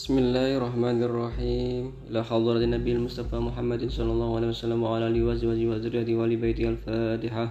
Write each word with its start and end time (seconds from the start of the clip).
بسم 0.00 0.16
الله 0.16 0.50
الرحمن 0.56 0.98
الرحيم 1.08 1.84
إلى 2.08 2.20
حضرة 2.24 2.60
النبي 2.68 2.92
المصطفى 2.96 3.36
محمد 3.36 3.82
صلى 3.92 4.10
الله 4.16 4.30
عليه 4.36 4.48
وسلم 4.48 4.78
وعلى 4.80 5.04
آله 5.12 5.20
وصحبه 5.28 5.60
وذريته 5.70 6.14
وآل 6.16 6.32
بيته 6.40 6.64
الفاتحة 6.72 7.44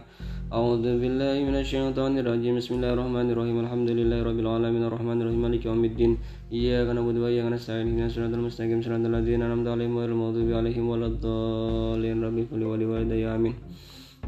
أعوذ 0.57 0.85
بالله 1.01 1.35
من 1.46 1.56
الشيطان 1.62 2.13
الرجيم 2.17 2.53
بسم 2.57 2.74
الله 2.81 2.92
الرحمن 2.97 3.28
الرحيم 3.33 3.57
الحمد 3.65 3.89
لله 3.99 4.20
رب 4.29 4.39
العالمين 4.42 4.83
الرحمن 4.89 5.17
الرحيم 5.21 5.42
مالك 5.46 5.62
يوم 5.70 5.83
الدين 5.93 6.12
إياك 6.49 6.89
نعبد 6.97 7.15
وإياك 7.21 7.47
نستعين 7.53 7.85
اهدنا 7.85 8.10
الصراط 8.10 8.33
المستقيم 8.33 8.81
صراط 8.81 9.03
الذين 9.06 9.39
أنعمت 9.46 9.67
عليهم 9.74 9.93
غير 10.02 10.10
المغضوب 10.17 10.49
عليهم 10.60 10.85
ولا 10.89 11.07
الضالين 11.13 12.17
ربي 12.25 12.43
كل 12.49 12.61
ولوالدي 12.66 13.29
آمين 13.35 13.53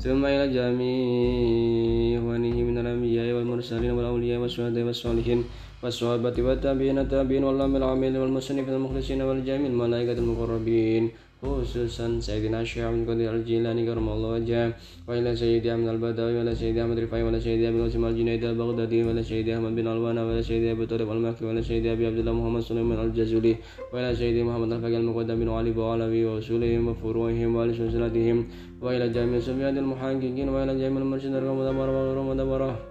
ثم 0.04 0.21
إلى 0.33 0.46
جميع 0.57 2.21
إخوانه 2.21 2.57
من 2.69 2.75
الأنبياء 2.83 3.28
والمرسلين 3.36 3.92
والأولياء 3.97 4.38
والشهداء 4.42 4.83
والصالحين 4.88 5.39
والصحابة 5.84 6.38
والتابعين 6.48 6.98
التابعين 7.00 7.44
والأمم 7.44 7.76
العاملين 7.76 8.16
والمسلمين 8.21 8.70
المخلصين 8.70 9.21
والجميع 9.21 9.68
الملائكة 9.74 10.18
المقربين. 10.24 11.04
خصوصا 11.42 12.07
سيدنا 12.28 12.62
الشيخ 12.62 12.86
عبد 12.86 13.00
القادر 13.02 13.34
الجيلاني 13.42 13.82
كرم 13.90 14.07
الله 14.10 14.30
وجهه 14.38 14.68
وإلى 15.07 15.32
سيدي 15.42 15.74
أحمد 15.74 15.88
البدوي 15.88 16.34
وإلى 16.38 16.54
سيدي 16.62 16.78
أحمد 16.82 16.98
رفاعي 17.00 17.24
وإلى 17.26 17.40
سيدي 17.42 17.66
أبي 17.70 17.78
القاسم 17.82 18.06
الجنيدي 18.06 18.46
البغدادي 18.50 19.00
وإلى 19.06 19.24
سيدي 19.24 19.50
أحمد 19.56 19.71
بن 19.76 19.88
الوانا 19.88 20.21
وإلى 20.26 20.44
سيدي 20.50 20.71
أبي 20.71 20.86
طارق 20.86 21.10
المكي 21.12 21.46
وإلى 21.46 21.62
سيدي 21.70 21.88
أبي 21.93 22.04
عبد 22.10 22.20
الله 22.21 22.34
محمد 22.40 22.62
سليمان 22.70 23.00
الجزولي 23.06 23.54
وإلى 23.93 24.10
سيدي 24.21 24.42
محمد 24.43 24.71
الفقيه 24.71 24.98
المقدم 25.02 25.36
بن 25.42 25.50
علي 25.50 25.71
وعلوي 25.78 26.21
وأصولهم 26.29 26.82
وفروعهم 26.88 27.50
ولسلسلتهم 27.57 28.38
وإلى 28.84 29.06
جميع 29.10 29.40
سبيان 29.50 29.76
المحققين 29.84 30.48
وإلى 30.54 30.74
جميع 30.82 31.02
المرشدين 31.02 31.36
المدبرة 31.42 31.92
وغير 31.98 32.20
مدبرة 32.32 32.91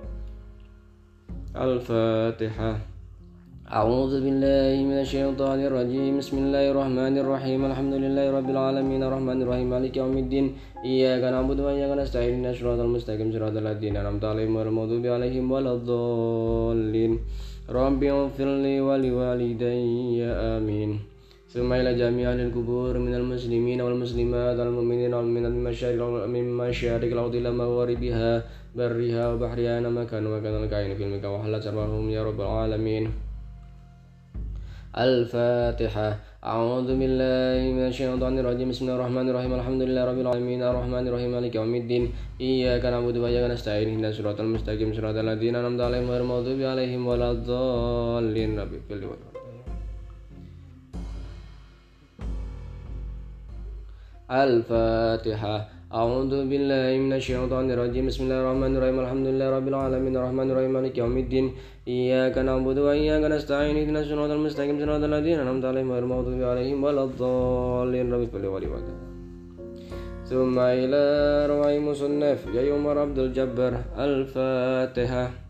الفاتحة. 1.57 2.79
أعوذ 3.73 4.13
بالله 4.25 4.87
من 4.87 4.99
الشيطان 5.03 5.59
الرجيم. 5.67 6.19
بسم 6.23 6.37
الله 6.39 6.71
الرحمن 6.71 7.15
الرحيم. 7.19 7.61
الحمد 7.71 7.95
لله 7.95 8.27
رب 8.39 8.49
العالمين. 8.51 9.03
الرحمن 9.03 9.43
الرحيم. 9.43 9.71
مالك 9.71 9.97
يوم 9.97 10.15
الدين. 10.15 10.47
إياك 10.87 11.23
نعبد 11.35 11.59
وإياك 11.61 11.99
نستعين. 11.99 12.35
اهدنا 12.35 12.51
الصراط 12.55 12.79
المستقيم. 12.87 13.35
صراط 13.35 13.57
الذين 13.59 13.99
أنعمت 13.99 14.25
عليهم 14.31 14.57
غير 14.59 14.69
المغضوب 14.71 15.07
عليهم 15.07 15.47
ولا 15.51 15.73
الضالين. 15.75 17.13
رب 17.67 18.01
اغفر 18.05 18.49
لي 18.63 18.81
ولوالدي. 18.81 20.23
آمين. 20.55 20.91
ثم 21.51 21.73
إلى 21.73 21.99
جميع 21.99 22.33
أهل 22.33 22.41
القبور 22.47 22.95
من 22.99 23.15
المسلمين 23.15 23.81
والمسلمات 23.81 24.59
والمؤمنين 24.59 25.15
والمؤمنات 25.15 25.55
من 26.31 26.45
مشارق 26.55 27.11
الأرض 27.11 27.35
إلى 27.35 27.51
مغاربها. 27.51 28.60
برها 28.77 29.23
وبحرها 29.33 29.77
أينما 29.77 30.05
كانوا 30.05 30.39
وكان 30.39 30.55
الكائن 30.65 30.97
في 30.97 31.05
المكان 31.05 31.31
وحلت 31.31 31.67
أرواحهم 31.67 32.11
يا 32.11 32.23
رب 32.25 32.41
العالمين 32.41 33.05
الفاتحة 34.99 36.09
أعوذ 36.45 36.89
بالله 37.01 37.61
من 37.77 37.85
الشيطان 37.91 38.39
الرجيم 38.39 38.69
بسم 38.73 38.83
الله 38.85 38.97
الرحمن 38.99 39.27
الرحيم 39.31 39.53
الحمد 39.55 39.83
لله 39.83 40.03
رب 40.11 40.21
العالمين 40.25 40.61
الرحمن 40.63 41.05
الرحيم 41.09 41.31
مالك 41.37 41.55
يوم 41.55 41.75
الدين 41.75 42.05
إياك 42.41 42.85
نعبد 42.85 43.17
وإياك 43.17 43.51
نستعين 43.51 43.89
اهدنا 43.89 44.09
الصراط 44.09 44.39
المستقيم 44.41 44.95
صراط 44.97 45.17
الذين 45.25 45.55
أنعمت 45.61 45.81
عليهم 45.81 46.07
غير 46.11 46.23
المغضوب 46.23 46.61
عليهم 46.73 47.03
ولا 47.07 47.31
الضالين 47.31 48.51
رب 48.61 48.73
اغفر 48.75 49.31
الفاتحة 54.31 55.80
أعوذ 55.91 56.47
بالله 56.51 57.03
من 57.03 57.13
الشيطان 57.19 57.67
الرجيم. 57.75 58.07
بسم 58.07 58.23
الله 58.25 58.39
الرحمن 58.43 58.73
الرحيم. 58.79 58.99
الحمد 59.05 59.27
لله 59.27 59.47
رب 59.57 59.67
العالمين. 59.73 60.13
الرحمن 60.15 60.47
الرحيم. 60.51 60.73
مالك 60.79 60.95
يوم 61.03 61.19
الدين. 61.19 61.47
إياك 61.89 62.39
نعبد 62.39 62.79
وإياك 62.87 63.25
نستعين. 63.35 63.75
اهدنا 63.75 64.01
الصراط 64.03 64.31
المستقيم. 64.31 64.79
صراط 64.79 65.03
الذين 65.11 65.39
أنعمت 65.43 65.65
عليهم 65.71 65.91
غير 65.91 66.03
المغضوب 66.07 66.43
عليهم 66.53 66.79
ولا 66.87 67.03
الضالين. 67.11 68.07
رب 68.13 68.23
اغفر 68.23 68.39
لي 68.39 68.49
ثم 70.31 70.57
إلى 70.59 71.03
رواي 71.53 71.77
مصنف. 71.83 72.41
يا 72.55 72.63
عمر 72.75 72.97
عبد 73.05 73.19
الجبار 73.19 73.73
الفاتحة. 74.07 75.50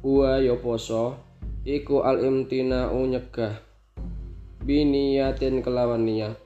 Huwa 0.00 0.40
ya 0.40 0.56
poso 0.56 1.20
iku 1.60 2.00
al 2.00 2.24
imtina'u 2.24 3.04
nyegah 3.04 3.60
biniyatin 4.64 5.60
kelawan 5.60 6.08
niat. 6.08 6.40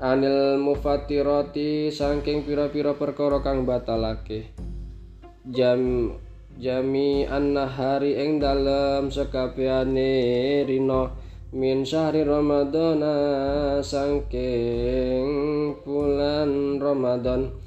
Anil 0.00 0.58
mufatirati 0.58 1.92
saking 1.92 2.42
pira-pira 2.48 2.96
perkara 2.96 3.44
kang 3.44 3.68
batalake. 3.68 4.50
Jam 5.46 6.16
jami 6.56 7.28
annahari 7.28 8.16
ing 8.16 8.40
dalem 8.40 9.12
sekabehane 9.12 10.64
rino 10.64 11.12
min 11.52 11.84
syahri 11.84 12.24
ramadana 12.24 13.78
saking 13.84 15.28
bulan 15.84 16.80
ramadan 16.80 17.61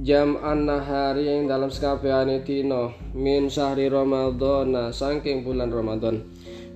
jam 0.00 0.40
an-nahari 0.40 1.28
yang 1.28 1.44
dalam 1.44 1.68
sekabehane 1.68 2.40
dina 2.40 2.88
min 3.12 3.52
syahri 3.52 3.92
ramadhana 3.92 4.88
saking 4.88 5.44
bulan 5.44 5.68
Ramadan 5.68 6.24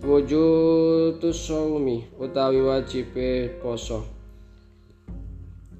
wujudus 0.04 1.48
saumi 1.48 2.04
utawi 2.20 2.60
wajibe 2.60 3.48
poso. 3.64 4.04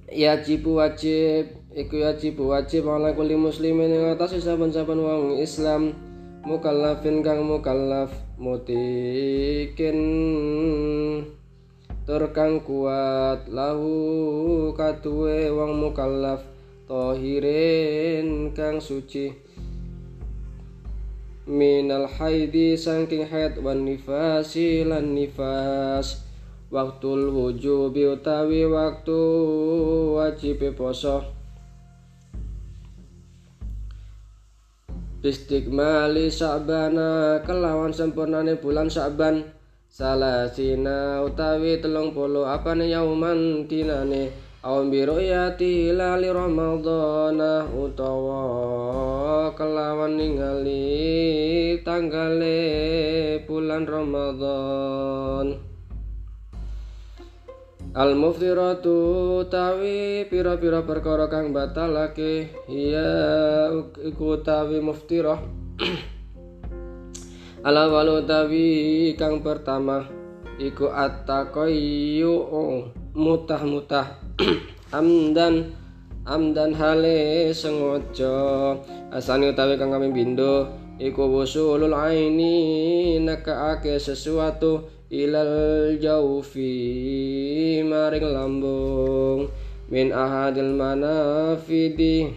Yajibu 0.09 0.81
wajib 0.81 1.53
iku 1.77 2.01
yajibu 2.01 2.49
wajib 2.49 2.89
ala 2.89 3.13
kulli 3.13 3.37
muslimin 3.37 3.93
ing 3.93 4.17
atas 4.17 4.41
saben-saben 4.41 4.97
wong 4.97 5.37
Islam 5.37 5.93
mukallafin 6.49 7.21
kang 7.21 7.45
mukallaf 7.45 8.09
mutikin. 8.41 9.99
Tur 12.09 12.33
kang 12.33 12.65
kuat 12.65 13.49
lahu 13.53 14.73
katuwe 14.77 15.53
wong 15.53 15.73
mukallaf 15.85 16.54
tohirin 16.85 18.53
kang 18.53 18.81
suci. 18.81 19.33
Minal 21.45 22.09
haidi 22.09 22.73
saking 22.73 23.29
haid 23.29 23.61
wan 23.61 23.85
nifasi 23.85 24.85
lan 24.85 25.13
nifas. 25.13 26.25
Waktul 26.73 27.31
wujubi 27.31 28.09
utawi 28.09 28.67
waktu 28.67 29.21
wajib 30.17 30.65
poso. 30.75 31.23
Istikmali 35.25 36.29
Sa'bana 36.29 37.41
kelawan 37.49 37.93
sempurnane 37.97 38.61
bulan 38.61 38.93
Sa'ban. 38.93 39.41
Salasina 39.89 41.23
utawi 41.23 41.79
telung 41.79 42.11
puluh 42.11 42.43
apane 42.43 42.91
yauman 42.91 43.71
dinane 43.71 44.35
aw 44.65 44.81
biroyati 44.89 45.93
lali 45.93 46.33
ramadhana 46.33 47.69
utawa 47.69 49.53
kelawan 49.53 50.17
ningali 50.17 51.77
tanggale 51.85 52.65
bulan 53.45 53.85
Ramadan 53.85 55.61
Al 57.93 58.17
muftiratu 58.17 59.45
tawi 59.53 60.25
pira-pira 60.33 60.81
perkara 60.81 61.29
kang 61.29 61.53
batalake 61.53 62.49
ya 62.67 63.69
iku 64.01 64.41
tawi 64.43 64.81
muftirah. 64.81 65.39
Ala 67.69 67.87
walu 67.93 68.25
tawi 68.25 69.13
kang 69.15 69.45
pertama 69.45 70.09
iku 70.57 70.91
at-taqayyu 70.91 72.35
mutah-mutah 73.15 74.24
amdan 74.91 75.71
amdan 76.27 76.75
hale 76.75 77.51
sengaja 77.55 78.75
asane 79.15 79.55
utawi 79.55 79.79
kang 79.79 79.95
kami 79.95 80.11
bindo 80.11 80.67
iku 80.99 81.27
wusulul 81.27 81.95
aini 81.95 83.19
nakaake 83.23 83.99
sesuatu 84.01 84.87
ilal 85.11 85.95
jaufi 86.03 87.83
maring 87.87 88.27
lambung 88.27 89.47
min 89.93 90.11
ahadil 90.11 90.75
manafidi. 90.75 92.33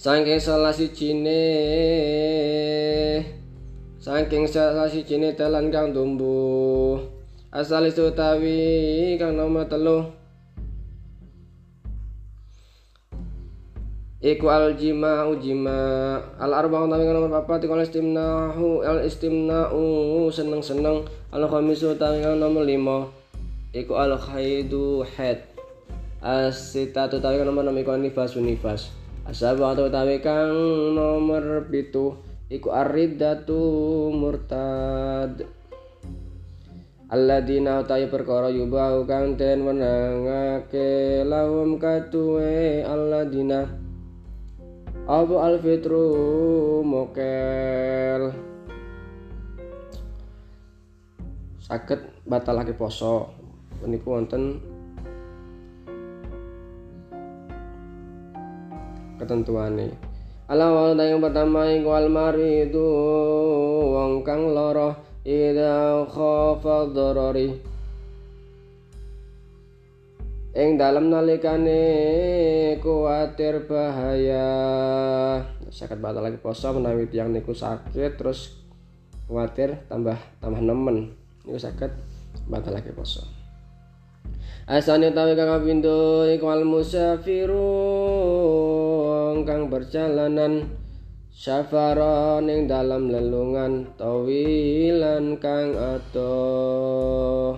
Saking 0.00 0.40
salah 0.40 0.72
sijine 0.72 1.44
saking 4.00 4.48
salah 4.48 4.88
sijine 4.88 5.36
dalan 5.36 5.68
kang 5.68 5.92
tumbuh 5.92 7.19
asal 7.50 7.86
utawi 7.86 9.14
kang 9.18 9.34
nomor 9.34 9.66
telu. 9.66 10.06
Iku 14.20 14.46
al 14.52 14.76
jima 14.76 15.24
ujima. 15.26 15.78
Al 16.38 16.52
arba'u 16.54 16.86
tawi 16.86 17.06
nomor 17.06 17.30
papat 17.42 17.66
iku 17.66 17.74
al 17.74 17.86
istimnahu 17.86 18.86
al 18.86 19.02
istimna'u 19.02 20.28
seneng 20.30 20.62
seneng 20.62 21.06
al 21.30 21.46
khamisu 21.46 21.94
tawi 21.98 22.22
nomor 22.22 22.66
lima 22.66 23.10
iku 23.70 23.94
al 23.94 24.18
khaidu 24.18 25.06
asita 26.20 27.06
tawi 27.06 27.40
nomor 27.46 27.62
nomor 27.62 27.80
iku 27.80 27.94
nifas 27.94 28.34
nifas 28.34 28.90
asabu 29.24 29.62
tawi 29.88 30.18
kang 30.18 30.52
nomor 30.92 31.70
pitu 31.70 32.18
iku 32.50 32.74
aridatu 32.74 33.62
murtad 34.10 35.46
Alladina 37.10 37.82
utai 37.82 38.06
perkara 38.06 38.54
yubau 38.54 39.02
kang 39.02 39.34
den 39.34 39.66
menangake 39.66 41.26
lahum 41.26 41.74
katuwe 41.74 42.86
alladina. 42.86 43.66
Abu 45.10 45.42
Alfitru 45.42 46.06
mokel? 46.86 48.30
Sakit 51.66 52.22
batal 52.30 52.62
lagi 52.62 52.78
poso. 52.78 53.34
Penipu 53.82 54.14
wonten 54.14 54.62
ketentuan 59.18 59.74
nih 59.74 59.90
Ala 60.46 60.94
yang 60.94 61.18
pertama 61.18 61.66
iku 61.74 61.90
almari 61.90 62.70
itu 62.70 62.86
wong 63.94 64.22
kang 64.22 64.50
loro 64.54 65.09
ida 65.30 66.02
khafa 66.10 66.90
dharari 66.90 67.54
ing 70.50 70.74
dalam 70.74 71.06
nalikane 71.06 71.78
kuatir 72.82 73.70
bahaya. 73.70 74.50
Sakit 75.70 76.02
batal 76.02 76.26
lagi 76.26 76.42
poso 76.42 76.74
menawi 76.74 77.06
tiang 77.06 77.30
niku 77.30 77.54
sakit 77.54 78.18
terus 78.18 78.58
kuatir 79.30 79.86
tambah 79.86 80.18
tambah 80.42 80.58
nemen. 80.58 81.14
Niku 81.46 81.62
sakit 81.62 81.94
batal 82.50 82.74
lagi 82.74 82.90
poso. 82.90 83.22
Asane 84.66 85.14
tawi 85.14 85.38
kang 85.38 85.50
kapindho 85.50 86.26
iku 86.26 86.50
al 86.50 86.66
musafiru 86.66 87.70
kang 89.46 89.70
perjalanan 89.70 90.66
Syafaron 91.30 92.50
ing 92.50 92.66
dalam 92.66 93.06
lelungan 93.06 93.94
tawilan 93.94 95.38
kang 95.38 95.78
atuh 95.78 97.54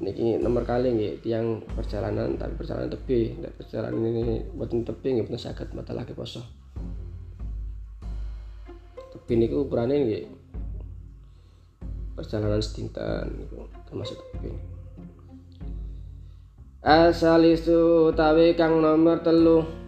niki 0.00 0.40
nomor 0.40 0.64
kali 0.64 0.96
nih 0.96 1.20
tiang 1.20 1.60
perjalanan 1.76 2.40
tapi 2.40 2.56
perjalanan 2.56 2.88
tepi. 2.88 3.36
Dan 3.36 3.52
perjalanan 3.52 4.00
ini 4.00 4.40
buat 4.56 4.72
tepi 4.72 5.08
nggak 5.20 5.26
pernah 5.28 5.42
sakit 5.44 5.68
mata 5.76 5.92
lagi 5.92 6.16
poso. 6.16 6.40
Tepi 9.12 9.32
niku 9.36 9.68
ukurannya 9.68 9.96
nih 10.08 10.24
perjalanan 12.16 12.64
setintan 12.64 13.28
niku 13.36 13.68
termasuk 13.84 14.16
tepi. 14.16 14.50
Asal 16.80 17.44
isu 17.44 18.14
tawi 18.16 18.56
kang 18.56 18.80
nomor 18.80 19.20
telu 19.20 19.87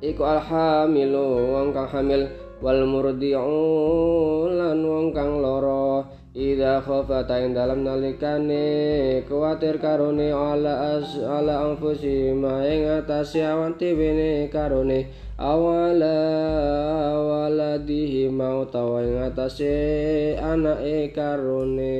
iku 0.00 0.22
alhamilu 0.24 1.54
wong 1.56 1.72
kang 1.72 1.88
hamil. 1.88 2.28
Wal 2.60 2.84
murdi'u 2.84 4.52
lan 4.52 4.84
wong 4.84 5.16
kang 5.16 5.40
loro 5.40 6.04
Ida 6.30 6.78
khafata 6.78 7.42
ing 7.42 7.58
dalam 7.58 7.82
nalikane 7.82 9.18
kuatir 9.26 9.82
karone 9.82 10.30
ala 10.30 10.94
as 10.94 11.18
ala 11.18 11.66
anfusi 11.66 12.30
ing 12.30 12.82
atase 12.86 13.42
awan 13.42 13.74
tibene 13.74 14.46
karone. 14.46 15.10
Awala 15.42 16.22
waladihi 17.18 18.30
mau 18.30 18.62
tawa 18.70 19.02
ing 19.02 19.18
atase 19.26 20.38
anake 20.38 21.10
karone. 21.10 21.98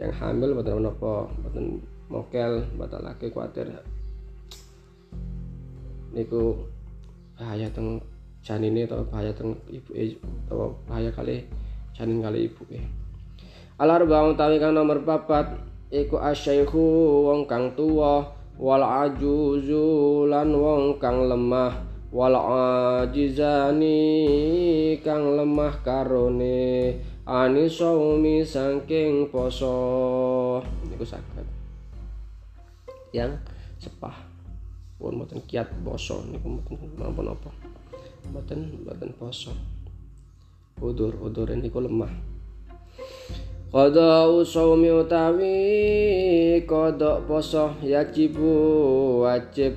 Yang 0.00 0.12
hamil 0.16 0.56
boten 0.56 0.80
menapa 0.80 1.28
boten 1.28 1.84
mokel 2.08 2.64
batalake 2.80 3.28
kuatir 3.28 3.76
niku 6.16 6.56
bahaya 7.36 7.68
teng 7.68 8.00
janine 8.40 8.88
atau 8.88 9.04
bahaya 9.12 9.28
teng 9.36 9.52
ibu 9.68 9.92
atau 10.48 10.72
bahaya 10.88 11.12
kali 11.12 11.44
janin 11.92 12.24
kali 12.24 12.48
ibu 12.48 12.64
ke 12.64 12.80
alar 13.76 14.08
bang 14.08 14.32
tawi 14.32 14.56
kang 14.56 14.72
nomor 14.72 15.04
papat 15.04 15.60
iku 15.92 16.16
asyaihu 16.16 17.28
wong 17.28 17.44
kang 17.44 17.76
tuwa 17.76 18.32
wal 18.56 18.80
ajuzu 18.80 20.24
lan 20.32 20.56
wong 20.56 20.96
kang 20.96 21.28
lemah 21.28 21.76
wal 22.08 22.32
ajizani 23.04 24.00
kang 25.04 25.36
lemah 25.36 25.76
karone 25.84 26.96
ani 27.26 27.66
saumi 27.66 28.46
saking 28.46 29.28
poso. 29.34 30.62
Niku 30.86 31.02
saged. 31.02 31.42
Yang 33.10 33.42
sepah 33.82 34.25
pun 34.96 35.20
mboten 35.20 35.40
kiat 35.44 35.68
poso 35.84 36.24
niku 36.28 36.56
mboten 36.56 36.88
napa-napa 36.96 37.50
mboten 38.30 38.82
mboten 38.82 39.10
poso. 39.16 39.52
Udur 40.76 41.16
udur 41.24 41.48
ini 41.48 41.72
ku 41.72 41.80
lemah. 41.80 42.12
Kodok 43.72 44.44
usawmi 44.44 44.92
utawi 44.92 45.56
kodok 46.68 47.24
poso 47.24 47.72
yajibu 47.80 48.52
wajib. 49.24 49.72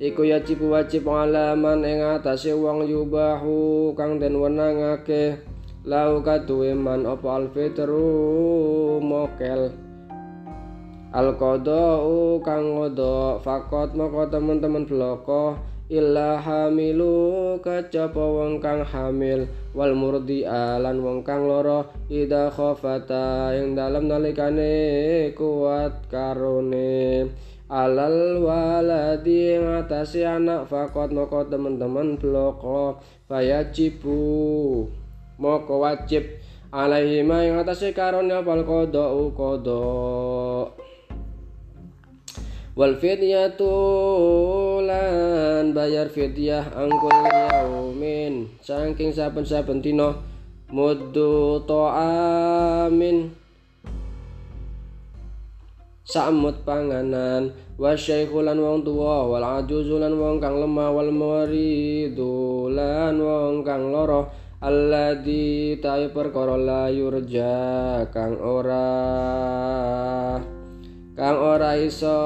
Iku 0.00 0.22
yajibu 0.24 0.72
wajib 0.72 1.04
alaman 1.10 1.84
ing 1.84 2.00
atase 2.00 2.54
wong 2.56 2.86
yubahu 2.86 3.92
kang 3.98 4.22
den 4.22 4.38
wenangake. 4.38 5.42
Lau 5.82 6.20
kaduwe 6.20 6.76
man 6.76 7.08
apa 7.08 7.40
alfitru 7.40 9.00
mokel 9.00 9.72
al 11.10 11.34
kang 11.34 12.66
ngodok 12.70 13.42
fakot 13.42 13.98
moko 13.98 14.30
teman-teman 14.30 14.86
bloko. 14.86 15.58
Illa 15.90 16.38
hamilu 16.38 17.58
kacapa 17.58 18.22
wong 18.22 18.62
kang 18.62 18.86
hamil. 18.86 19.50
Wal 19.74 19.98
murdi 19.98 20.46
alan 20.46 21.02
wong 21.02 21.26
kang 21.26 21.50
loro 21.50 21.90
ida 22.06 22.46
khofata 22.46 23.50
yang 23.58 23.74
dalam 23.74 24.06
nalikane 24.06 25.34
kuat 25.34 26.06
karone. 26.06 27.26
Alal 27.66 28.38
waladi 28.38 29.58
ngatasi 29.58 30.22
anak 30.22 30.70
fakot 30.70 31.10
moko 31.10 31.42
teman-teman 31.50 32.22
bloko. 32.22 33.02
Fayajibu 33.26 34.22
moko 35.42 35.74
wajib. 35.82 36.38
Alaihi 36.70 37.26
ma 37.26 37.42
yang 37.42 37.58
atase 37.66 37.90
karone 37.90 38.30
apal 38.30 38.62
kodok 38.62 39.34
kodok 39.34 40.89
wal 42.78 42.94
fidyatu 42.98 43.74
lan 44.86 45.74
bayar 45.74 46.06
fidyah 46.10 46.70
angkul 46.74 47.18
yaumin. 47.30 48.50
Saking 48.62 49.10
saben-saben 49.10 49.82
dina 49.82 50.14
muddu 50.70 51.62
ta'amin. 51.66 53.34
Samut 56.06 56.66
panganan. 56.66 57.54
Wasyaikhu 57.80 58.44
lan 58.44 58.60
wong 58.60 58.84
tuwa 58.84 59.24
wal 59.24 59.46
ajuzu 59.62 59.96
lan 60.02 60.18
wong 60.18 60.36
kang 60.36 60.60
lemah 60.60 60.92
wal 60.92 61.08
maridu 61.08 62.68
lan 62.68 63.16
wong 63.16 63.62
kang 63.64 63.88
loro. 63.88 64.28
Alladzi 64.60 65.80
ta'i 65.80 66.12
perkara 66.12 66.60
la 66.60 66.92
yurja 66.92 68.04
kang 68.12 68.36
ora 68.36 68.84
kang 71.20 71.36
ora 71.36 71.76
iso 71.76 72.16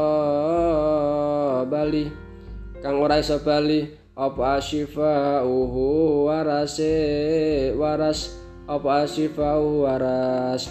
bali 1.66 2.06
kang 2.78 3.02
ora 3.02 3.18
iso 3.18 3.42
bali 3.42 3.90
apa 4.14 4.62
asyifa 4.62 5.42
uhu 5.42 6.30
warase 6.30 6.94
waras 7.74 8.38
apa 8.70 9.02
asyifa 9.02 9.58
waras. 9.58 10.70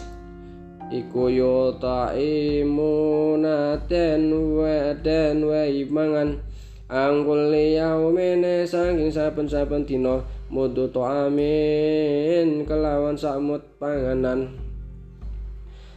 Iku 0.88 1.28
yo 1.28 1.76
taimuna 1.84 3.76
ten 3.92 4.32
we 4.56 4.96
den 5.04 5.44
we 5.44 5.84
mangan 5.92 6.40
anggul 6.88 7.52
yaumene 7.52 8.64
saking 8.64 9.12
saben-saben 9.12 9.84
dina 9.84 10.24
mudu 10.48 10.88
to 10.96 11.04
amin 11.04 12.64
kelawan 12.64 13.20
samut 13.20 13.68
panganan 13.82 14.54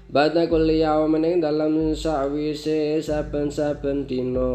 Bada 0.06 0.46
kulli 0.46 0.86
yaumin 0.86 1.26
ing 1.26 1.42
dalam 1.42 1.90
sawise 1.90 3.02
saben-saben 3.02 4.06
dina. 4.06 4.54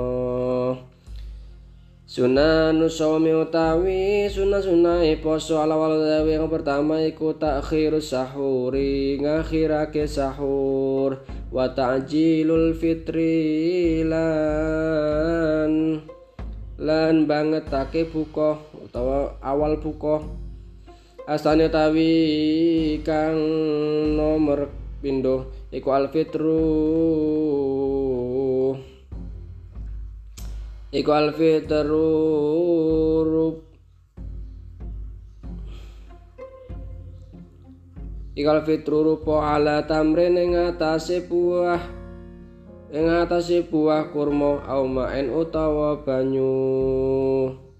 Sunanu 2.07 2.87
sawmi 2.87 3.35
utawi 3.35 4.31
sunah-sunahe 4.31 5.19
poso 5.19 5.59
ala 5.59 5.75
wal 5.75 5.99
yang 6.27 6.47
pertama 6.47 7.03
iku 7.03 7.35
takhirus 7.35 8.15
sahuri 8.15 9.19
ngakhirake 9.19 10.07
sahur. 10.07 11.19
Wa 11.51 11.71
ta'jilul 11.75 12.71
fitri 12.71 14.07
lan 14.07 15.71
lan 16.79 17.15
bangetake 17.27 18.07
buka 18.07 18.55
utawa 18.75 19.35
awal 19.43 19.79
buka 19.83 20.23
asane 21.27 21.67
utawi 21.67 22.15
kang 23.03 23.35
nomor 24.15 24.80
pindho 25.01 25.49
iku 25.73 25.89
alfitru. 25.97 26.61
Iku 30.93 31.11
alfitru. 31.11 32.07
Ikal 38.31 38.63
fitru 38.63 39.03
rupa 39.03 39.59
ala 39.59 39.83
tamrin 39.83 40.39
ing 40.39 40.55
atase 40.55 41.19
buah. 41.27 41.83
Ing 42.95 43.05
atase 43.11 43.67
buah 43.67 44.07
kurma 44.15 44.63
au 44.71 44.87
maen 44.87 45.27
utawa 45.35 45.99
banyu 45.99 47.70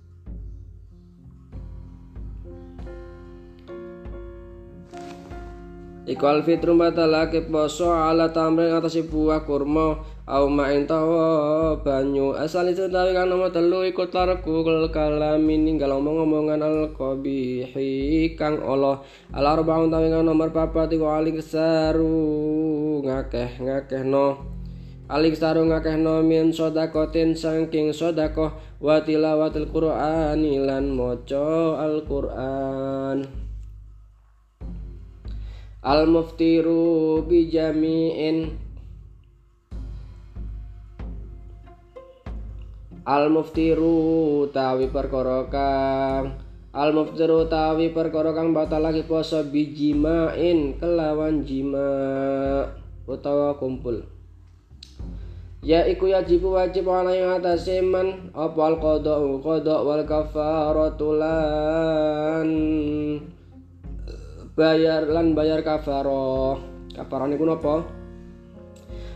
Iku 6.01 6.25
alfitru 6.25 6.74
batalake 6.74 7.46
poso 7.46 7.93
ala 7.93 8.34
tamrin 8.34 8.74
atase 8.74 9.05
buah 9.05 9.46
kurma 9.46 10.01
au 10.25 10.50
ma'in 10.50 10.89
tawa 10.89 11.77
banyu. 11.77 12.34
Asal 12.34 12.74
itu 12.74 12.89
tawi 12.89 13.13
kang 13.13 13.29
nomor 13.29 13.53
telu 13.53 13.86
iku 13.86 14.10
tarku 14.10 14.65
kalami 14.89 15.62
ninggal 15.62 16.01
omong-omongan 16.01 16.58
al 16.65 16.89
qabihi 16.98 18.34
kang 18.34 18.65
Allah. 18.65 19.05
Al 19.29 19.46
arba'un 19.46 19.93
tawi 19.93 20.10
kang 20.10 20.25
nomor 20.25 20.50
papat 20.50 20.89
iku 20.89 21.05
alik 21.05 21.38
saru 21.38 23.05
ngakeh 23.05 23.62
ngakeh 23.62 24.01
no. 24.01 24.41
Alik 25.05 25.38
saru 25.38 25.70
ngakeh 25.70 26.01
no 26.01 26.25
min 26.25 26.50
sodakotin 26.50 27.38
saking 27.38 27.93
sodakoh 27.93 28.58
wa 28.81 29.05
tilawatil 29.05 29.70
qur'ani 29.70 30.65
lan 30.65 30.98
maca 30.98 31.77
al 31.77 32.01
qur'an 32.10 33.50
al 35.81 36.05
muftiru 36.05 37.25
bi 37.25 37.50
jami'in 37.50 38.53
al 43.01 43.33
muftiru 43.33 44.45
tawi 44.53 44.93
perkara 44.93 45.50
kang 45.50 46.38
al 46.69 46.93
muftiru 46.93 47.50
tawi 47.50 47.89
perkara 47.97 48.29
kang 48.29 48.53
batal 48.53 48.85
lagi 48.85 49.01
poso 49.09 49.41
bijimain 49.41 50.77
kelawan 50.77 51.41
jima 51.50 51.89
utawa 53.09 53.57
kumpul. 53.57 54.05
Ya 55.61 55.85
iku 55.85 56.09
yajibu 56.09 56.57
wajib 56.57 56.89
ana 56.89 57.13
ing 57.13 57.38
atase 57.38 57.85
man 57.85 58.33
apa 58.33 58.61
al 58.65 58.77
qada 58.81 59.17
qada 59.45 59.75
wal 59.85 60.05
kafaratu 60.09 61.09
lan 61.21 62.50
bayar 64.55 65.08
lan 65.08 65.34
bayar 65.38 65.63
kafaroh. 65.63 66.60
Kafaroh 66.91 67.27
niku 67.31 67.48
napa? 67.48 67.88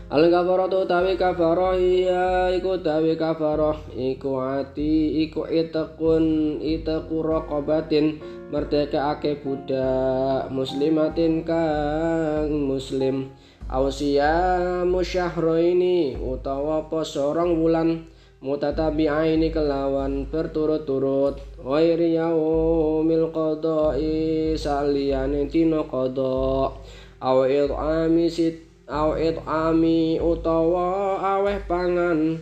Al 0.06 0.30
kafaroh 0.30 0.70
tu 0.70 0.86
tawi 0.86 1.18
kafaroh 1.18 1.74
iya 1.74 2.54
iku 2.54 2.78
tawi 2.80 3.18
kafaroh. 3.18 3.76
Iku 3.92 4.38
ati 4.38 5.26
iku 5.26 5.50
itakun 5.50 6.58
itaku 6.62 7.26
raqabatin 7.26 8.22
merdekaake 8.54 9.42
budak 9.42 10.48
muslimatin 10.54 11.42
kang 11.42 12.48
muslim. 12.70 13.34
Ausia 13.66 14.86
musyahroini 14.86 16.14
utawa 16.22 16.86
apa 16.86 17.02
sorong 17.02 17.58
wulan 17.58 18.06
mutatabi'aini 18.44 19.48
kelawan 19.48 20.28
berturut-turut. 20.28 21.40
Ghairi 21.60 22.16
yaumil 22.16 23.32
qada'i 23.32 24.52
saliyane 24.56 25.48
dina 25.48 25.84
qada. 25.88 26.72
Aw 27.16 27.38
it'ami 27.48 28.28
sit 28.28 28.60
aw 28.86 29.16
it'ami 29.16 30.20
utawa 30.20 31.16
aweh 31.20 31.58
pangan. 31.64 32.36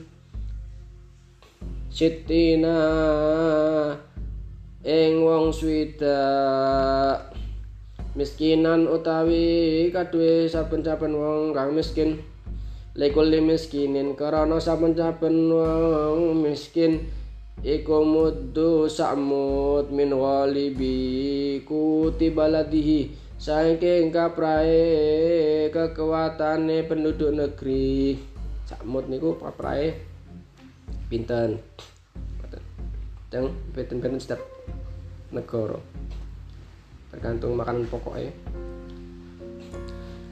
Sitina 1.95 2.79
ing 4.83 5.23
wong 5.23 5.55
swidak 5.55 7.33
miskinan 8.19 8.91
utawi 8.91 9.89
kaduwe 9.95 10.51
saben-saben 10.51 11.15
wong 11.15 11.55
kang 11.55 11.71
miskin 11.73 12.19
Lekuli 12.95 13.43
miskinin 13.43 14.15
karena 14.15 14.63
saben-saben 14.63 15.51
wong 15.51 16.47
miskin 16.47 17.11
iku 17.59 18.07
muddu 18.07 18.87
sa'mud 18.87 19.91
min 19.91 20.15
ghalibi 20.15 21.59
kuti 21.67 22.31
baladihi 22.31 23.11
saking 23.35 24.15
kaprae 24.15 25.75
kekuatane 25.75 26.87
penduduk 26.87 27.35
negeri 27.35 28.15
sa'mud 28.71 29.11
niku 29.11 29.43
kaprae 29.43 29.99
pinten 31.11 31.59
teng 33.27 33.51
pinten-pinten 33.75 34.23
setiap 34.23 34.39
negara 35.35 35.83
tergantung 37.11 37.59
makanan 37.59 37.91
pokoknya 37.91 38.31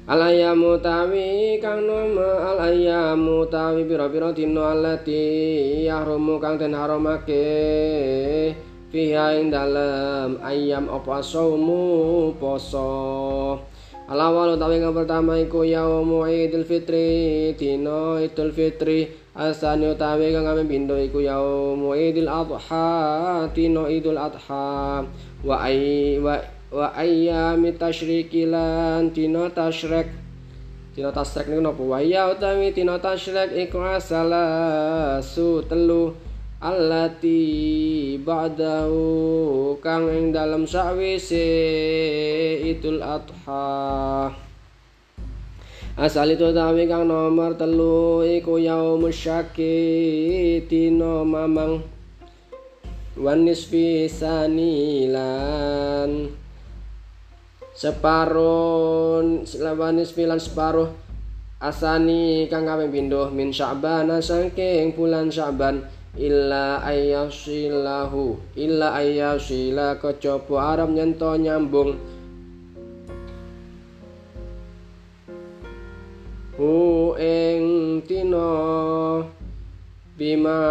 Alayamu 0.03 0.83
tawi 0.83 1.63
kang 1.63 1.87
nama 1.87 2.59
alayamu 2.59 3.47
tawi 3.47 3.87
pira-pira 3.87 4.35
dina 4.35 4.75
alati 4.75 5.87
yahrumu 5.87 6.43
kang 6.43 6.59
den 6.59 6.75
haramake 6.75 8.51
fiha 8.91 9.39
ing 9.39 9.55
dalem 9.55 10.43
ayam 10.43 10.91
apa 10.91 11.23
saumu 11.23 12.35
poso. 12.35 13.63
Alawal 14.11 14.59
utawi 14.59 14.83
kang 14.83 14.91
pertama 14.91 15.39
iku 15.39 15.63
yaumu 15.63 16.27
Idul 16.27 16.67
Fitri 16.67 17.55
dina 17.55 18.19
Idul 18.19 18.51
Fitri. 18.51 19.07
Asani 19.39 19.87
utawi 19.87 20.35
kang 20.35 20.43
kami 20.43 20.67
pindho 20.67 20.99
iku 20.99 21.23
yaumu 21.23 21.95
Idul 21.95 22.27
Adha 22.27 23.47
dina 23.55 23.87
Idul 23.87 24.19
Adha. 24.19 25.07
Wa 25.47 25.63
ai 25.63 26.19
wa 26.19 26.43
wa 26.73 26.89
ayyami 26.97 27.77
tasyriki 27.77 28.49
lan 28.49 29.13
dina 29.13 29.53
tasyrek 29.53 30.09
dina 30.97 31.13
tasyrek 31.13 31.53
niku 31.53 31.61
napa? 31.61 31.85
Wa 31.85 32.01
ya 32.01 32.33
utawi 32.33 32.73
dina 32.73 32.97
tasyrek 32.97 33.53
iku 33.53 33.85
asala 33.85 35.21
su 35.21 35.61
telu 35.69 36.17
allati 36.65 38.17
ba'dahu 38.25 39.77
kang 39.85 40.09
ing 40.09 40.33
dalem 40.33 40.65
sawise 40.65 41.45
idul 42.65 43.05
adha. 43.05 44.33
Asal 45.93 46.33
itu 46.33 46.57
tawi 46.57 46.89
kang 46.89 47.05
nomor 47.05 47.53
telu 47.61 48.25
iku 48.25 48.57
yaumul 48.57 49.13
syaki 49.13 50.65
dina 50.65 51.21
mamang. 51.21 51.85
Wanisfi 53.13 54.09
sanilan 54.09 55.53
separuh 57.83 59.43
lawanis 59.59 60.15
filan 60.15 60.39
separuh 60.39 60.95
asani 61.59 62.47
kang 62.47 62.63
kaping 62.63 62.95
pindho 62.95 63.27
min 63.35 63.51
Sya'ban 63.51 64.07
saking 64.23 64.95
bulan 64.95 65.35
Sya'ban 65.35 65.83
illa 66.15 66.79
ayyasilahu 66.87 68.55
illa 68.55 68.95
ayyasila 68.95 69.99
kejaba 69.99 70.79
arep 70.79 70.95
nyento 70.95 71.35
nyambung. 71.35 71.99
Hu 76.55 77.19
ing 77.19 77.63
tino 78.07 78.53
bima 80.15 80.63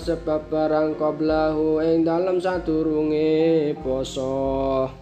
sebab 0.00 0.48
barang 0.48 0.96
qablahu 0.96 1.84
ing 1.84 2.08
dalam 2.08 2.40
sadurunge 2.40 3.76
poso 3.84 5.01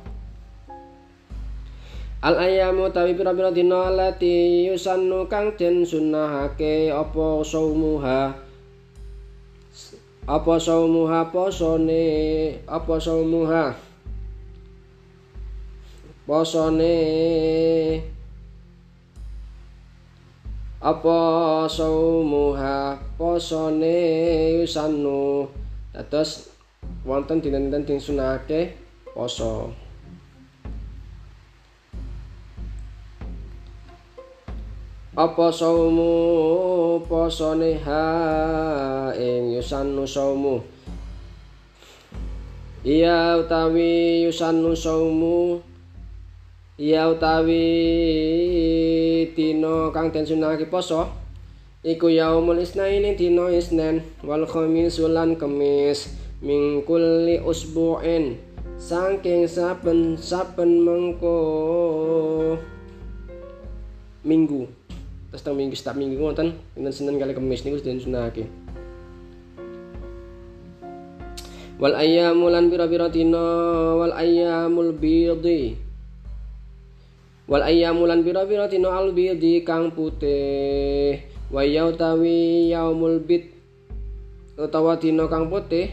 Al 2.20 2.36
ayamu 2.36 2.92
tawi 2.92 3.16
pira-pira 3.16 3.48
dina 3.48 3.88
lati 3.88 4.68
yusannu 4.68 5.24
kang 5.24 5.56
den 5.56 5.88
sunnahake 5.88 6.92
apa 6.92 7.40
saumuha? 7.40 8.36
Apa 10.28 10.54
saumuha 10.60 11.32
posone? 11.32 12.04
Apa 12.68 13.00
saumuha? 13.00 13.72
Posone? 16.28 16.96
Apa 20.84 21.18
saumuha 21.72 23.00
posone? 23.16 23.96
Yusannu. 24.60 25.48
Dados 25.96 26.52
wonten 27.08 27.40
dinten-dinten 27.40 27.96
sing 27.96 27.98
sunahake 27.98 28.76
poso 29.08 29.72
apa 35.20 35.52
saumu? 35.52 37.04
Posone 37.04 37.76
ha 37.84 38.04
ing 39.12 39.52
yusannu 39.52 40.08
saumu? 40.08 40.64
Iya 42.80 43.36
utawi 43.36 44.24
yusannu 44.24 44.72
saumu. 44.72 45.60
Iya 46.80 47.12
utawi 47.12 47.68
dina 49.36 49.92
kang 49.92 50.08
den 50.08 50.24
sunahake 50.24 50.72
poso. 50.72 51.04
Iku 51.84 52.08
yaumul 52.08 52.64
isnaini 52.64 53.12
dina 53.12 53.52
isnen 53.52 54.00
wal 54.24 54.48
khamis 54.48 54.96
lan 55.04 55.36
kemis 55.36 56.16
min 56.40 56.80
kulli 56.88 57.36
usbu'in 57.44 58.40
saking 58.80 59.44
saben-saben 59.44 60.80
mengko 60.80 61.36
minggu 64.24 64.79
terus 65.30 65.46
tang 65.46 65.54
minggu 65.54 65.78
setiap 65.78 65.94
minggu 65.94 66.18
ngoten 66.18 66.52
dinten 66.74 66.92
Senin 66.92 67.22
kali 67.22 67.32
Kamis 67.32 67.62
niku 67.62 67.78
sedaya 67.78 68.02
sunahake 68.02 68.50
wal 71.80 71.96
ayyamu 71.96 72.52
lan 72.52 72.68
pira-pira 72.68 73.08
dina 73.08 73.40
wal 73.96 74.12
ayyamul 74.12 74.92
bidhi. 74.92 75.80
Wal 77.48 77.64
ayyamu 77.64 78.04
lan 78.04 78.20
pira-pira 78.20 78.68
dina 78.68 78.92
al 78.92 79.16
bidhi 79.16 79.64
kang 79.64 79.96
putih. 79.96 81.24
Wa 81.48 81.64
yautawi 81.64 82.70
yaumul 82.70 83.24
bid 83.24 83.50
utawa 84.60 85.00
dina 85.00 85.24
kang 85.26 85.48
putih 85.48 85.88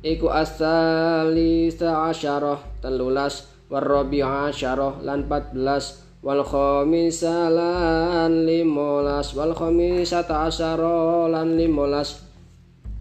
iku 0.00 0.30
asali 0.30 1.68
sa'asyarah 1.74 2.80
telulas 2.80 3.50
warrabi 3.66 4.22
asyarah 4.22 5.02
lan 5.02 5.26
14 5.26 6.11
wal 6.22 6.46
khamisalan 6.46 8.30
limolas 8.46 9.34
wal 9.34 9.50
khamisata 9.50 10.46
asyara 10.46 11.26
lan 11.26 11.58
limolas. 11.58 12.22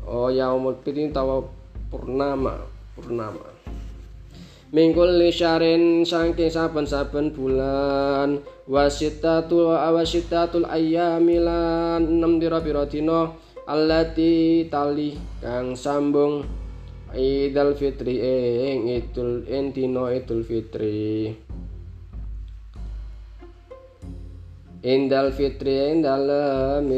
Oh 0.02 0.34
yaumul 0.34 0.82
fitri 0.82 1.14
tawa 1.14 1.46
purnama 1.94 2.66
purnama. 2.98 3.46
Mingkul 4.72 5.20
lisyarin 5.20 6.08
saking 6.08 6.48
saben-saben 6.48 7.36
bulan 7.36 8.40
wasitatul 8.72 9.76
awasitatul 9.76 10.64
ayyamilan 10.64 12.00
enam 12.08 12.40
dira-pira 12.40 12.88
dina 12.88 13.36
allati 13.68 14.66
tali 14.72 15.20
kang 15.44 15.76
sambung 15.76 16.48
Idul 17.12 17.76
Fitri 17.76 18.24
ing 18.24 18.88
Idul 18.88 19.44
Intino 19.52 20.08
Idul 20.08 20.48
Fitri 20.48 21.36
Indal 24.82 25.30
fitri 25.30 25.94
ing 25.94 26.02
dalem 26.02 26.90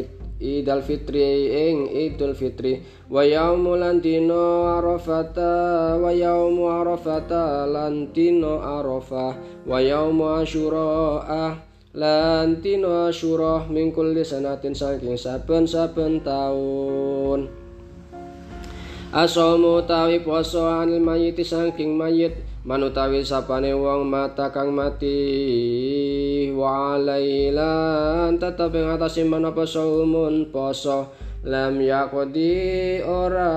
Idul 0.44 0.84
Fitri 0.84 1.48
ing 1.48 1.88
Idul 1.88 2.36
Fitri. 2.36 2.84
Wa 3.08 3.24
yaumul 3.24 3.80
dina 4.04 4.75
Arafata 4.75 5.96
wa 5.96 6.12
yaumu 6.12 6.68
Arafata 6.68 7.63
dina 8.12 8.60
Arafah. 8.60 9.40
Wa 9.63 9.80
yaumu 9.80 10.44
Asyura 10.44 11.56
lan 11.96 12.60
dina 12.60 13.08
Asyura 13.08 13.63
min 13.72 13.96
kulli 13.96 14.28
sanatin 14.28 14.75
saking 14.75 15.15
saben-saben 15.15 16.19
taun. 16.28 17.48
Asomu 19.15 19.80
tawi 19.88 20.19
poso 20.26 20.67
anil 20.67 21.00
mayit 21.00 21.39
saking 21.39 21.96
mayit 21.96 22.36
manutawi 22.63 23.19
sapane 23.19 23.76
wong 23.76 24.08
mata 24.08 24.47
kang 24.47 24.71
mati. 24.71 25.19
Wa 26.56 26.95
lailan 26.95 28.39
tetep 28.39 28.71
ing 28.80 28.88
atase 28.88 29.28
menapa 29.28 29.67
saumun 29.67 30.47
poso. 30.47 31.12
Lam 31.43 31.84
yakodi 31.84 33.04
ora 33.04 33.52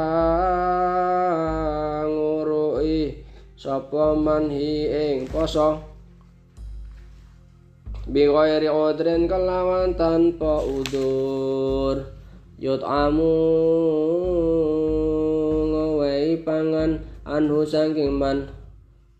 ngurui 2.03 3.23
sapa 3.55 4.19
manhi 4.19 4.91
ing 4.91 5.31
poso. 5.31 5.79
Bighairi 8.11 8.71
udrin 8.71 9.31
kelawan 9.31 9.95
tanpa 9.95 10.63
udur. 10.67 12.11
Yut'amu 12.57 13.39
ngawai 15.71 16.41
pangan 16.43 17.05
anhu 17.23 17.67
sangking 17.67 18.15
man 18.17 18.56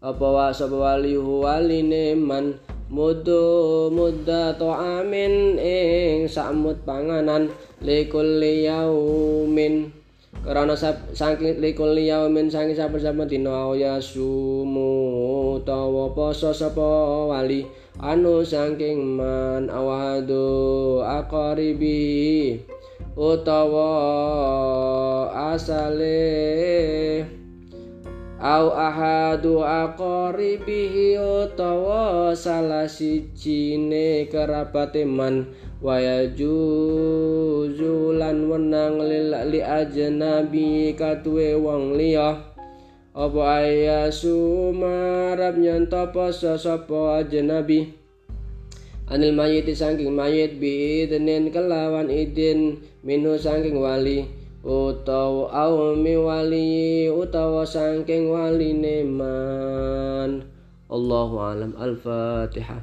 apa 0.07 0.23
wa 0.23 0.55
sapa 0.55 0.79
wali 0.79 1.19
waline 1.19 2.15
man? 2.15 2.55
Mudu 2.87 3.91
mudda 3.91 4.55
amin 4.55 5.59
ing 5.59 6.31
samut 6.31 6.79
panganan 6.87 7.51
likul 7.83 8.39
yaumin. 8.39 9.91
Karena 10.47 10.79
saking 10.79 11.59
likul 11.59 11.99
yaumin 11.99 12.47
saking 12.47 12.79
saben-saben 12.79 13.27
dina 13.27 13.75
ya 13.75 13.99
sumu 13.99 15.59
utawa 15.59 16.15
poso 16.15 16.55
sapa 16.55 17.27
wali. 17.27 17.67
Anu 17.99 18.47
saking 18.47 19.19
man 19.19 19.67
awadu 19.67 21.03
aqaribi 21.03 22.63
utawa 23.19 23.91
asale 25.51 26.15
au 28.47 28.71
ahadu 28.71 29.67
aqaribihi 29.67 31.19
utawa 31.19 32.31
salah 32.31 32.87
sijine 32.87 34.31
kerabate 34.31 35.03
man 35.03 35.51
wa 35.83 35.99
yajuzulan 35.99 36.47
wenang 38.47 39.03
li 39.51 39.59
ajnabi 39.59 40.95
katuwe 40.95 41.59
wong 41.59 41.99
liya. 41.99 42.39
Apa 43.19 43.67
ayasu 43.67 44.71
marab 44.71 45.59
nyanto 45.59 46.07
poso 46.15 46.55
sapa 46.55 47.27
ajnabi? 47.27 47.99
Anil 49.11 49.35
mayit 49.35 49.67
saking 49.75 50.15
mayit 50.15 50.63
bi 50.63 51.03
kelawan 51.51 52.15
idin 52.15 52.79
minu 53.03 53.35
saking 53.35 53.75
wali 53.83 54.46
utawa 54.67 55.47
aumi 55.55 56.19
wali 56.19 57.07
utawa 57.07 57.63
saking 57.63 58.35
waline 58.35 59.07
man. 59.07 60.43
Allahu 60.91 61.39
alam. 61.39 61.71
al-Fatihah. 61.79 62.83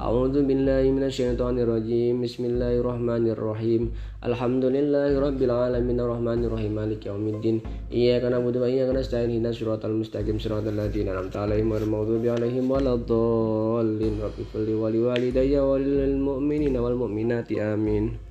A'udzu 0.00 0.48
billahi 0.48 0.90
minasyaitonir 0.90 1.68
rajim 1.68 2.24
Bismillahirrahmanirrahim. 2.24 3.92
Alhamdulillahi 4.24 5.20
rabbil 5.20 5.52
alamin. 5.52 6.00
Arrahmanir 6.00 6.50
rahim 6.50 6.72
maliki 6.72 7.12
yaumiddin. 7.12 7.60
Iyyaka 7.92 8.32
na'budu 8.32 8.64
wa 8.64 8.68
iyyaka 8.72 8.96
nasta'in. 8.96 9.28
Ihdinas 9.28 9.60
siratal 9.60 9.92
mustaqim. 9.92 10.40
Siratal 10.40 10.72
ladzina 10.72 11.12
an'amta 11.12 11.44
'alaihim 11.44 11.68
ghairil 11.68 11.92
maghdubi 11.92 12.32
'alaihim 12.32 12.64
waladdallin. 12.64 14.24
Rabbi 14.24 14.42
fili 14.48 14.72
wali 14.72 15.04
walidayya 15.04 15.60
walil 15.60 16.16
mu'minina 16.16 16.80
wal 16.80 16.96
mu'minati. 16.96 17.60
Amin 17.60 18.23